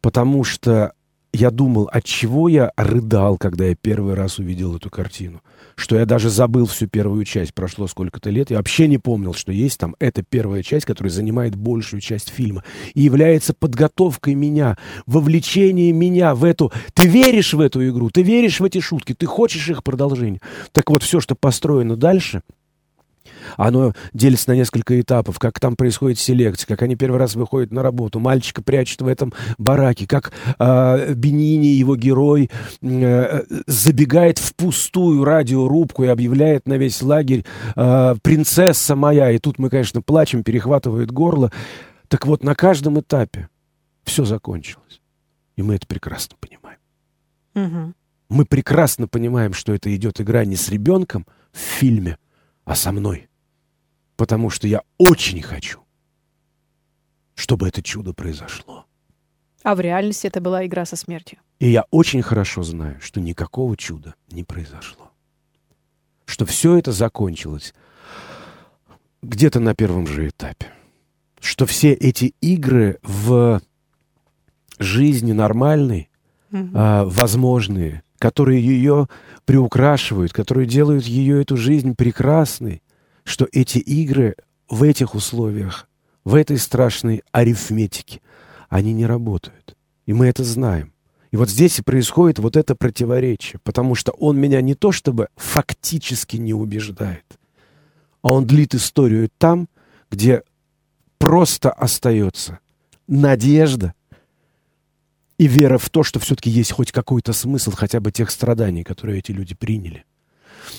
[0.02, 0.94] Потому что
[1.38, 5.42] я думал, от чего я рыдал, когда я первый раз увидел эту картину.
[5.76, 7.54] Что я даже забыл всю первую часть.
[7.54, 8.50] Прошло сколько-то лет.
[8.50, 12.64] Я вообще не помнил, что есть там эта первая часть, которая занимает большую часть фильма.
[12.96, 16.72] И является подготовкой меня, вовлечением меня в эту...
[16.96, 20.42] Ты веришь в эту игру, ты веришь в эти шутки, ты хочешь их продолжения.
[20.72, 22.42] Так вот, все, что построено дальше—
[23.56, 27.84] оно делится на несколько этапов, как там происходит селекция, как они первый раз выходят на
[27.84, 32.50] работу, мальчика прячут в этом бараке, как э, Бенини, его герой,
[32.82, 39.60] э, забегает в пустую радиорубку и объявляет на весь лагерь э, «Принцесса моя!» И тут
[39.60, 41.52] мы, конечно, плачем, перехватывает горло.
[42.08, 43.50] Так вот, на каждом этапе
[44.04, 45.02] все закончилось.
[45.56, 46.80] И мы это прекрасно понимаем.
[47.56, 47.94] Угу.
[48.30, 52.18] Мы прекрасно понимаем, что это идет игра не с ребенком в фильме,
[52.68, 53.28] а со мной
[54.18, 55.80] потому что я очень хочу,
[57.36, 58.86] чтобы это чудо произошло.
[59.64, 61.40] А в реальности это была игра со смертью.
[61.60, 65.12] И я очень хорошо знаю, что никакого чуда не произошло.
[66.26, 67.74] Что все это закончилось
[69.22, 70.68] где-то на первом же этапе.
[71.40, 73.62] Что все эти игры в
[74.80, 76.10] жизни нормальной,
[76.52, 76.70] угу.
[76.74, 79.08] а, возможные, которые ее
[79.46, 82.82] приукрашивают, которые делают ее эту жизнь прекрасной,
[83.24, 84.36] что эти игры
[84.70, 85.88] в этих условиях,
[86.24, 88.22] в этой страшной арифметике,
[88.70, 89.76] они не работают.
[90.06, 90.94] И мы это знаем.
[91.32, 95.28] И вот здесь и происходит вот это противоречие, потому что он меня не то чтобы
[95.36, 97.26] фактически не убеждает,
[98.22, 99.68] а он длит историю там,
[100.10, 100.44] где
[101.18, 102.60] просто остается
[103.08, 103.94] надежда
[105.38, 109.20] и вера в то, что все-таки есть хоть какой-то смысл хотя бы тех страданий, которые
[109.20, 110.06] эти люди приняли.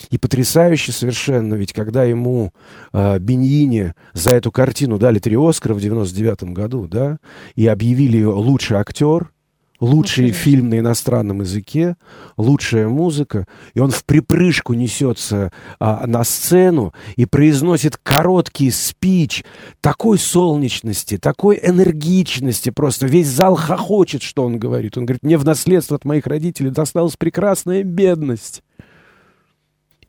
[0.09, 2.53] И потрясающе совершенно, ведь когда ему
[2.93, 7.17] э, Беньини за эту картину дали три Оскара в 99 году, да,
[7.55, 9.31] и объявили лучший актер,
[9.79, 11.95] лучший ну, фильм на иностранном языке,
[12.37, 19.43] лучшая музыка, и он в припрыжку несется а, на сцену и произносит короткий спич
[19.81, 24.97] такой солнечности, такой энергичности, просто весь зал хохочет, что он говорит.
[24.97, 28.63] Он говорит, мне в наследство от моих родителей досталась прекрасная бедность.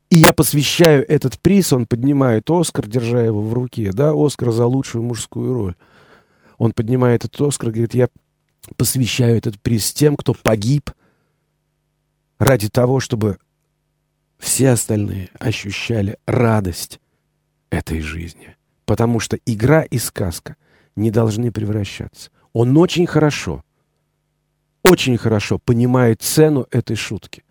[0.09, 4.65] И я посвящаю этот приз, он поднимает Оскар, держа его в руке, да, Оскар за
[4.65, 5.75] лучшую мужскую роль.
[6.57, 8.09] Он поднимает этот Оскар и говорит, я
[8.75, 10.91] посвящаю этот приз тем, кто погиб
[12.39, 13.37] ради того, чтобы
[14.37, 16.99] все остальные ощущали радость
[17.69, 18.55] этой жизни.
[18.85, 20.55] Потому что игра и сказка
[20.95, 22.31] не должны превращаться.
[22.53, 23.63] Он очень хорошо,
[24.83, 27.43] очень хорошо понимает цену этой шутки.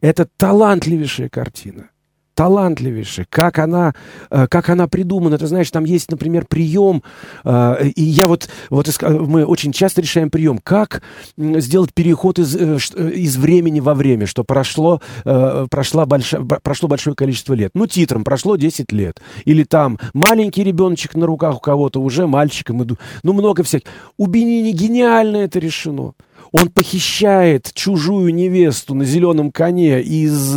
[0.00, 1.90] Это талантливейшая картина
[2.34, 3.94] талантливейшая, как она,
[4.30, 5.38] э, как она придумана.
[5.38, 7.02] Ты знаешь, там есть, например, прием,
[7.44, 11.02] э, и я вот, вот мы очень часто решаем прием, как
[11.36, 12.78] сделать переход из, э,
[13.14, 17.70] из времени во время, что прошло, прошло, большое, прошло большое количество лет.
[17.74, 19.20] Ну, титром прошло 10 лет.
[19.44, 22.98] Или там маленький ребеночек на руках у кого-то, уже мальчиком иду.
[23.22, 23.88] Ну, много всяких.
[24.16, 26.14] У Бенини гениально это решено.
[26.54, 30.56] Он похищает чужую невесту на зеленом коне из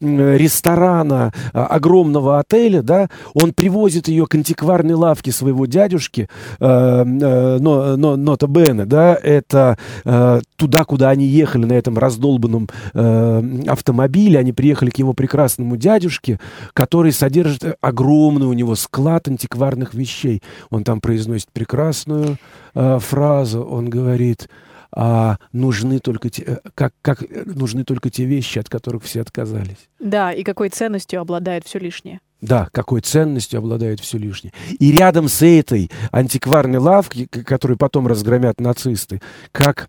[0.00, 6.28] ресторана а, огромного отеля, да, он привозит ее к антикварной лавке своего дядюшки,
[6.60, 11.98] э, э, но, но, нота Бене, да, это э, туда, куда они ехали на этом
[11.98, 16.38] раздолбанном автомобиле, они приехали к его прекрасному дядюшке,
[16.72, 20.42] который содержит огромный у него склад антикварных вещей.
[20.70, 22.36] Он там произносит прекрасную
[22.74, 24.48] э, фразу, он говорит
[24.94, 29.88] а нужны только те, э, как, как нужны только те вещи, от которых все отказались.
[29.98, 32.20] Да, и какой ценностью обладает все лишнее.
[32.40, 34.52] Да, какой ценностью обладает все лишнее.
[34.78, 39.22] И рядом с этой антикварной лавкой, которую потом разгромят нацисты,
[39.52, 39.88] как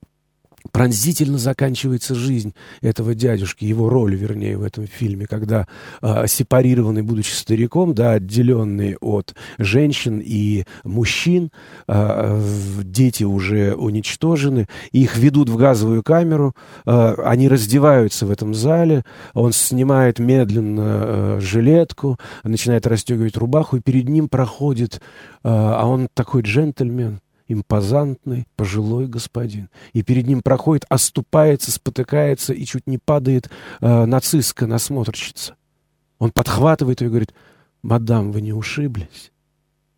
[0.71, 5.67] пронзительно заканчивается жизнь этого дядюшки, его роль, вернее, в этом фильме, когда
[6.01, 11.51] э, сепарированный, будучи стариком, да, отделенный от женщин и мужчин,
[11.87, 12.41] э,
[12.83, 16.55] дети уже уничтожены, их ведут в газовую камеру,
[16.85, 19.03] э, они раздеваются в этом зале,
[19.33, 24.99] он снимает медленно э, жилетку, начинает расстегивать рубаху, и перед ним проходит, э,
[25.43, 27.19] а он такой джентльмен,
[27.53, 29.69] импозантный, пожилой господин.
[29.93, 33.49] И перед ним проходит, оступается, спотыкается и чуть не падает
[33.79, 35.55] э, нацистская насмотрщица.
[36.19, 37.33] Он подхватывает ее и говорит,
[37.81, 39.31] «Мадам, вы не ушиблись?»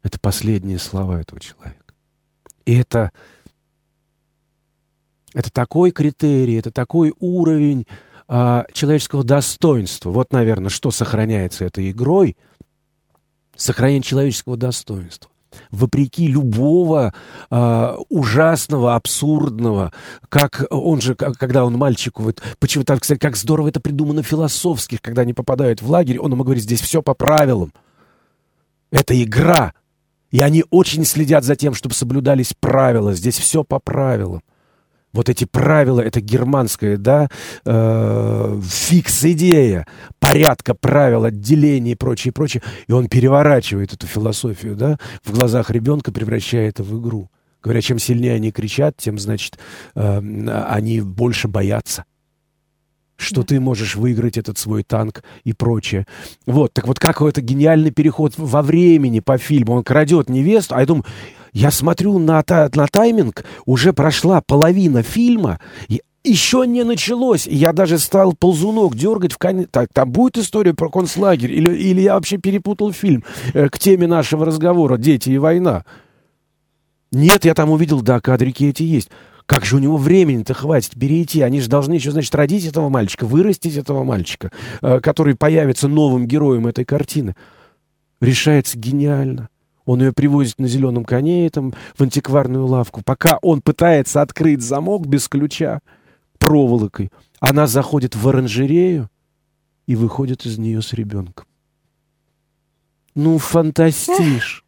[0.03, 1.93] Это последние слова этого человека.
[2.65, 3.11] И это,
[5.33, 7.87] это такой критерий, это такой уровень
[8.27, 10.11] э, человеческого достоинства.
[10.11, 12.37] Вот, наверное, что сохраняется этой игрой.
[13.55, 15.31] Сохранение человеческого достоинства
[15.71, 17.13] вопреки любого
[17.49, 19.91] э, ужасного, абсурдного,
[20.29, 25.01] как он же, когда он мальчику, вот, почему так, кстати, как здорово это придумано философских,
[25.01, 27.73] когда они попадают в лагерь, он ему говорит, здесь все по правилам.
[28.91, 29.73] Это игра.
[30.31, 33.13] И они очень следят за тем, чтобы соблюдались правила.
[33.13, 34.41] Здесь все по правилам
[35.15, 37.29] вот эти правила, это германская, да,
[37.65, 39.87] э, фикс-идея,
[40.19, 42.61] порядка правил, отделения и прочее, прочее.
[42.87, 47.29] И он переворачивает эту философию, да, в глазах ребенка, превращая это в игру.
[47.63, 49.57] Говоря, чем сильнее они кричат, тем, значит,
[49.95, 52.05] э, они больше боятся
[53.17, 56.05] что ты можешь выиграть этот свой танк и прочее.
[56.45, 59.75] Вот, так вот как это гениальный переход во времени по фильму.
[59.75, 61.05] Он крадет невесту, а я думаю,
[61.55, 65.61] я смотрю на, на тайминг, уже прошла половина фильма,
[66.21, 67.47] еще не началось.
[67.47, 69.69] Я даже стал ползунок дергать в конец.
[69.71, 71.53] Так, там будет история про концлагерь?
[71.53, 75.85] Или, или я вообще перепутал фильм э, к теме нашего разговора «Дети и война»?
[77.13, 79.09] Нет, я там увидел, да, кадрики эти есть.
[79.45, 81.41] Как же у него времени-то хватит перейти?
[81.41, 84.51] Они же должны еще, значит, родить этого мальчика, вырастить этого мальчика,
[84.81, 87.33] э, который появится новым героем этой картины.
[88.19, 89.47] Решается гениально.
[89.85, 93.01] Он ее привозит на зеленом коне там, в антикварную лавку.
[93.05, 95.79] Пока он пытается открыть замок без ключа
[96.39, 99.09] проволокой, она заходит в оранжерею
[99.85, 101.45] и выходит из нее с ребенком.
[103.13, 104.65] Ну, фантастиш!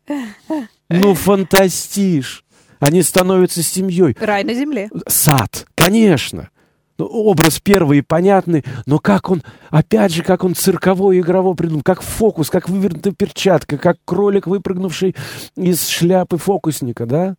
[0.90, 2.46] Ну, фантастиш!
[2.80, 4.16] Они становятся семьей.
[4.20, 4.90] Рай на земле.
[5.08, 6.50] Сад, конечно.
[6.98, 12.02] Ну, образ первый понятный, но как он, опять же, как он цирковой игрово придумал, как
[12.02, 15.16] фокус, как вывернутая перчатка, как кролик, выпрыгнувший
[15.56, 17.36] из шляпы фокусника, да?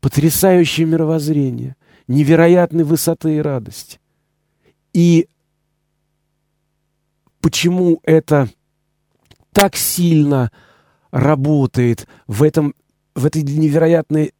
[0.00, 1.74] Потрясающее мировоззрение,
[2.06, 3.98] невероятной высоты и радости.
[4.92, 5.28] И
[7.40, 8.48] почему это
[9.52, 10.52] так сильно
[11.10, 12.74] работает в, этом,
[13.16, 14.32] в этой невероятной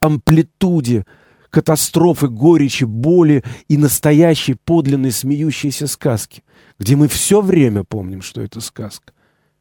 [0.00, 1.06] амплитуде,
[1.52, 6.42] катастрофы, горечи, боли и настоящей подлинной смеющейся сказки,
[6.78, 9.12] где мы все время помним, что это сказка.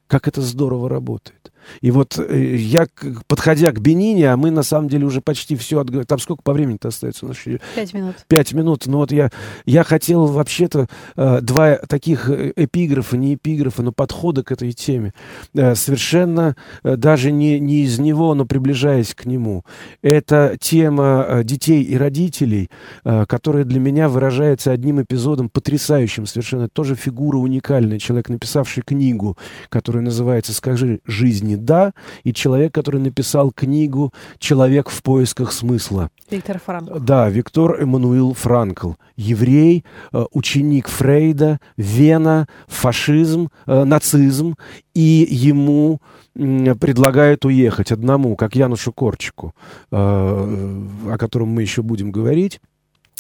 [0.07, 1.40] Как это здорово работает.
[1.81, 2.87] И вот э, я,
[3.27, 6.07] подходя к Бенине, а мы на самом деле уже почти все отговорили.
[6.07, 7.27] Там сколько по времени-то остается?
[7.75, 8.15] Пять минут.
[8.27, 8.87] Пять минут.
[8.87, 9.29] Ну вот я,
[9.65, 15.13] я хотел вообще-то э, два таких э, эпиграфа, не эпиграфа, но подхода к этой теме.
[15.53, 19.63] Совершенно даже не, не из него, но приближаясь к нему.
[20.01, 22.69] Это тема детей и родителей,
[23.03, 26.69] которая для меня выражается одним эпизодом потрясающим совершенно.
[26.69, 27.99] Тоже фигура уникальная.
[27.99, 29.37] Человек, написавший книгу,
[29.69, 31.93] которая называется «Скажи жизни жизни «Да»
[32.23, 36.09] и человек, который написал книгу «Человек в поисках смысла».
[36.29, 36.99] Виктор Франкл.
[36.99, 38.93] Да, Виктор Эммануил Франкл.
[39.17, 39.83] Еврей,
[40.13, 44.55] э, ученик Фрейда, Вена, фашизм, э, нацизм.
[44.93, 45.99] И ему
[46.33, 49.53] предлагают уехать одному, как Янушу Корчику,
[49.91, 52.61] э, о котором мы еще будем говорить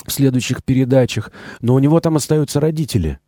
[0.05, 1.31] в следующих передачах.
[1.61, 3.19] Но у него там остаются родители.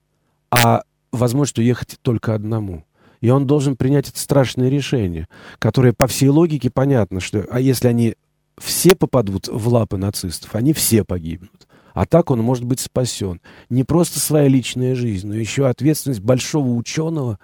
[0.51, 2.83] А возможность уехать только одному.
[3.23, 7.87] И он должен принять это страшное решение, которое по всей логике понятно, что а если
[7.87, 8.15] они
[8.57, 11.69] все попадут в лапы нацистов, они все погибнут.
[11.93, 13.39] А так он может быть спасен.
[13.69, 17.39] Не просто своя личная жизнь, но еще ответственность большого ученого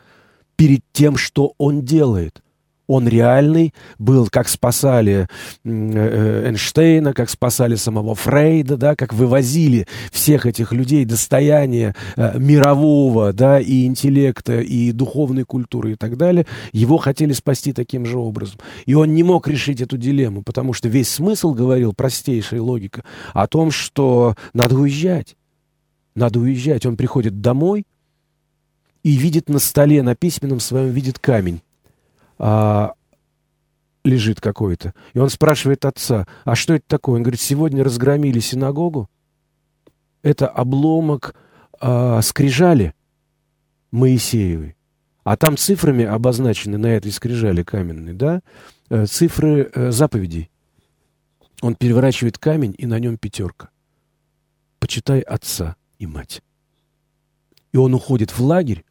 [0.57, 2.43] перед тем, что он делает–
[2.89, 5.27] он реальный был, как спасали
[5.63, 13.31] э, Эйнштейна, как спасали самого Фрейда, да, как вывозили всех этих людей достояния э, мирового,
[13.31, 16.47] да, и интеллекта, и духовной культуры и так далее.
[16.71, 18.57] Его хотели спасти таким же образом.
[18.87, 23.45] И он не мог решить эту дилемму, потому что весь смысл, говорил, простейшая логика, о
[23.45, 25.35] том, что надо уезжать.
[26.15, 26.87] Надо уезжать.
[26.87, 27.85] Он приходит домой,
[29.03, 31.61] и видит на столе, на письменном своем видит камень.
[32.39, 32.93] А,
[34.03, 34.93] лежит какой-то.
[35.13, 37.17] И он спрашивает отца, а что это такое?
[37.17, 39.09] Он говорит, сегодня разгромили синагогу.
[40.23, 41.35] Это обломок
[41.79, 42.93] а, скрижали
[43.91, 44.75] Моисеевой.
[45.23, 48.41] А там цифрами обозначены на этой скрижали каменной, да,
[48.89, 50.49] э, цифры э, заповедей.
[51.61, 53.69] Он переворачивает камень, и на нем пятерка.
[54.79, 56.41] Почитай отца и мать.
[57.73, 58.85] И он уходит в лагерь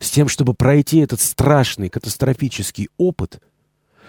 [0.00, 3.40] с тем, чтобы пройти этот страшный катастрофический опыт,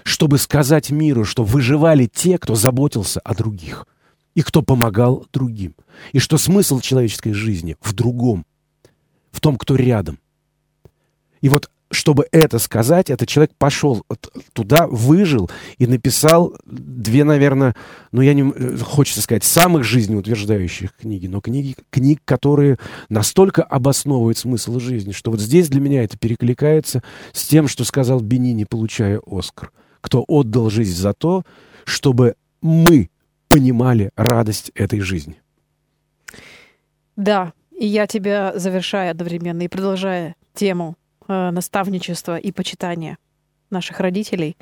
[0.03, 3.85] чтобы сказать миру, что выживали те, кто заботился о других
[4.33, 5.75] и кто помогал другим,
[6.13, 8.45] и что смысл человеческой жизни в другом,
[9.31, 10.19] в том, кто рядом.
[11.41, 14.03] И вот чтобы это сказать, этот человек пошел
[14.53, 17.75] туда, выжил и написал две, наверное,
[18.11, 18.49] ну, я не...
[18.49, 22.77] Э, хочется сказать, самых жизнеутверждающих книги, но книги, книг, которые
[23.09, 28.21] настолько обосновывают смысл жизни, что вот здесь для меня это перекликается с тем, что сказал
[28.21, 29.71] Бенини, получая Оскар.
[29.99, 31.43] Кто отдал жизнь за то,
[31.85, 33.09] чтобы мы
[33.49, 35.41] понимали радость этой жизни.
[37.15, 40.95] Да, и я тебя завершаю одновременно и продолжая тему
[41.27, 43.17] наставничества и почитания
[43.69, 44.57] наших родителей,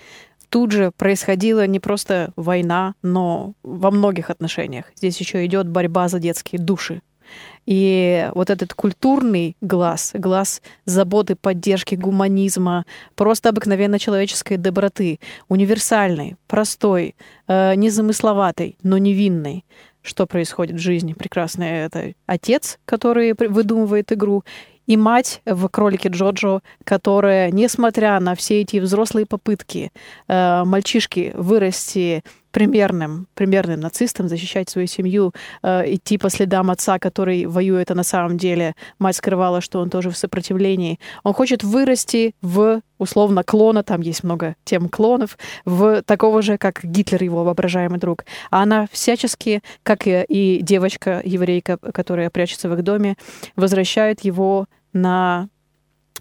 [0.49, 4.85] тут же происходила не просто война, но во многих отношениях.
[4.95, 7.01] Здесь еще идет борьба за детские души.
[7.65, 12.85] И вот этот культурный глаз, глаз заботы, поддержки, гуманизма,
[13.15, 17.15] просто обыкновенно человеческой доброты, универсальный, простой,
[17.47, 19.65] э, незамысловатый, но невинный,
[20.01, 24.43] что происходит в жизни прекрасный это отец, который выдумывает игру,
[24.89, 29.91] и мать в «Кролике Джоджо», которая, несмотря на все эти взрослые попытки
[30.27, 35.31] э, мальчишки вырасти примерным, примерным нацистом, защищать свою семью,
[35.61, 39.91] э, идти по следам отца, который воюет, а на самом деле мать скрывала, что он
[39.91, 40.99] тоже в сопротивлении.
[41.23, 46.83] Он хочет вырасти в, условно, клона, там есть много тем клонов, в такого же, как
[46.83, 48.25] Гитлер, его воображаемый друг.
[48.49, 53.17] А она всячески, как и, и девочка-еврейка, которая прячется в их доме,
[53.55, 55.49] возвращает его на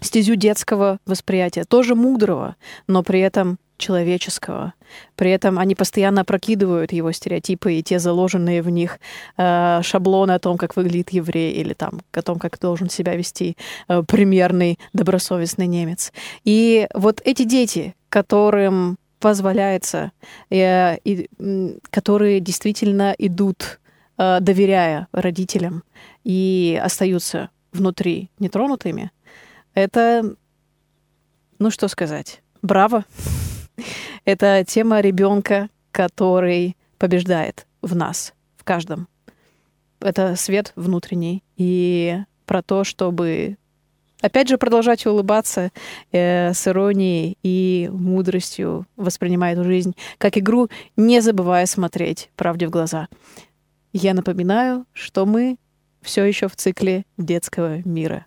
[0.01, 2.55] стезю детского восприятия, тоже мудрого,
[2.87, 4.73] но при этом человеческого.
[5.15, 8.99] При этом они постоянно прокидывают его стереотипы и те заложенные в них
[9.37, 13.55] э, шаблоны о том, как выглядит еврей или там о том, как должен себя вести
[13.87, 16.11] э, примерный добросовестный немец.
[16.43, 20.11] И вот эти дети, которым позволяется,
[20.49, 21.29] э, и,
[21.89, 23.79] которые действительно идут,
[24.17, 25.83] э, доверяя родителям
[26.23, 29.11] и остаются внутри нетронутыми,
[29.73, 30.35] это,
[31.59, 33.05] ну что сказать, браво.
[34.25, 39.07] Это тема ребенка, который побеждает в нас, в каждом.
[40.01, 41.43] Это свет внутренний.
[41.55, 43.57] И про то, чтобы
[44.21, 45.71] опять же продолжать улыбаться
[46.11, 52.69] э, с иронией и мудростью, воспринимая эту жизнь как игру, не забывая смотреть правде в
[52.69, 53.07] глаза.
[53.93, 55.57] Я напоминаю, что мы
[56.01, 58.25] все еще в цикле детского мира.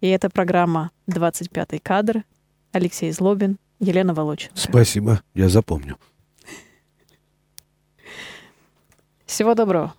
[0.00, 2.24] И это программа «25 кадр».
[2.72, 4.56] Алексей Злобин, Елена Волоченко.
[4.56, 5.96] Спасибо, я запомню.
[9.24, 9.94] Всего доброго.